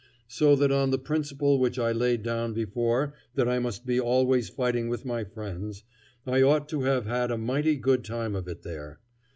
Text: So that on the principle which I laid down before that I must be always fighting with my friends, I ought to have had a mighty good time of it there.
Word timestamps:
So 0.29 0.55
that 0.55 0.71
on 0.71 0.89
the 0.89 0.97
principle 0.97 1.59
which 1.59 1.77
I 1.77 1.91
laid 1.91 2.23
down 2.23 2.53
before 2.53 3.13
that 3.35 3.47
I 3.47 3.59
must 3.59 3.85
be 3.85 3.99
always 3.99 4.49
fighting 4.49 4.89
with 4.89 5.05
my 5.05 5.23
friends, 5.23 5.83
I 6.25 6.41
ought 6.41 6.67
to 6.69 6.81
have 6.81 7.05
had 7.05 7.29
a 7.29 7.37
mighty 7.37 7.75
good 7.75 8.03
time 8.03 8.33
of 8.35 8.47
it 8.47 8.63
there. 8.63 8.99